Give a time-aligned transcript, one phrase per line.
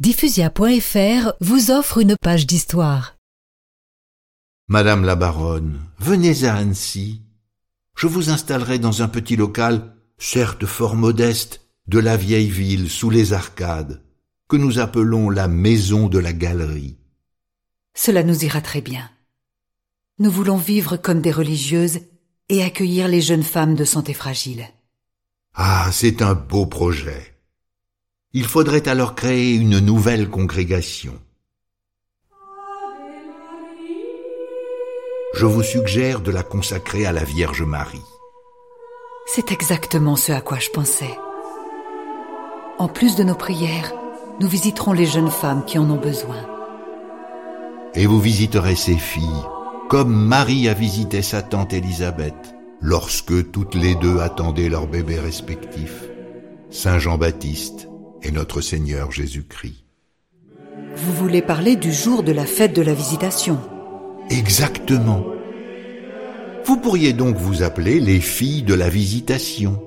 [0.00, 3.16] Diffusia.fr vous offre une page d'histoire.
[4.68, 7.22] Madame la baronne, venez à Annecy.
[7.96, 13.10] Je vous installerai dans un petit local, certes fort modeste, de la vieille ville sous
[13.10, 14.00] les arcades,
[14.48, 16.96] que nous appelons la maison de la galerie.
[17.96, 19.10] Cela nous ira très bien.
[20.20, 22.02] Nous voulons vivre comme des religieuses
[22.48, 24.68] et accueillir les jeunes femmes de santé fragile.
[25.54, 27.37] Ah, c'est un beau projet.
[28.40, 31.14] Il faudrait alors créer une nouvelle congrégation.
[35.34, 38.06] Je vous suggère de la consacrer à la Vierge Marie.
[39.26, 41.18] C'est exactement ce à quoi je pensais.
[42.78, 43.92] En plus de nos prières,
[44.38, 46.46] nous visiterons les jeunes femmes qui en ont besoin.
[47.96, 49.44] Et vous visiterez ses filles,
[49.88, 56.04] comme Marie a visité sa tante Élisabeth, lorsque toutes les deux attendaient leur bébé respectif,
[56.70, 57.88] Saint Jean-Baptiste
[58.22, 59.84] et notre Seigneur Jésus-Christ.
[60.96, 63.58] Vous voulez parler du jour de la fête de la visitation
[64.30, 65.24] Exactement.
[66.64, 69.80] Vous pourriez donc vous appeler les filles de la visitation.